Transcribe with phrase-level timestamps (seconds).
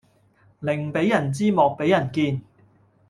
[0.63, 2.41] 寧俾人知莫俾人見